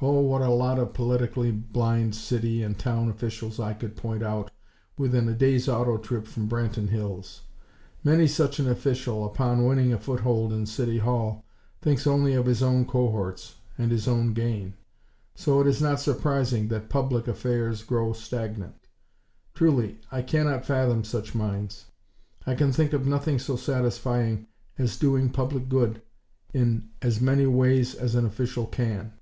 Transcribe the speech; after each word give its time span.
Oh, 0.00 0.20
what 0.20 0.42
a 0.42 0.48
lot 0.50 0.78
of 0.78 0.94
politically 0.94 1.50
blind 1.50 2.14
city 2.14 2.62
and 2.62 2.78
town 2.78 3.08
officials 3.08 3.58
I 3.58 3.74
could 3.74 3.96
point 3.96 4.22
out 4.22 4.48
within 4.96 5.28
a 5.28 5.34
day's 5.34 5.68
auto 5.68 5.98
trip 5.98 6.28
from 6.28 6.48
Branton 6.48 6.90
Hills! 6.90 7.40
Many 8.04 8.28
such 8.28 8.60
an 8.60 8.68
official, 8.70 9.26
upon 9.26 9.64
winning 9.66 9.92
a 9.92 9.98
foothold 9.98 10.52
in 10.52 10.66
City 10.66 10.98
Hall, 10.98 11.44
thinks 11.82 12.06
only 12.06 12.34
of 12.34 12.46
his 12.46 12.62
own 12.62 12.84
cohorts, 12.86 13.56
and 13.76 13.90
his 13.90 14.06
own 14.06 14.34
gain. 14.34 14.74
So 15.34 15.60
it 15.60 15.66
is 15.66 15.82
not 15.82 15.98
surprising 15.98 16.68
that 16.68 16.88
public 16.88 17.26
affairs 17.26 17.82
grow 17.82 18.12
stagnant. 18.12 18.76
Truly, 19.52 19.98
I 20.12 20.22
cannot 20.22 20.64
fathom 20.64 21.02
such 21.02 21.34
minds! 21.34 21.86
I 22.46 22.54
can 22.54 22.70
think 22.70 22.92
of 22.92 23.04
nothing 23.08 23.40
so 23.40 23.56
satisfying 23.56 24.46
as 24.78 24.96
doing 24.96 25.28
public 25.30 25.68
good 25.68 26.00
in 26.54 26.88
as 27.02 27.20
many 27.20 27.46
ways 27.46 27.96
as 27.96 28.14
an 28.14 28.24
official 28.24 28.66
can. 28.66 29.14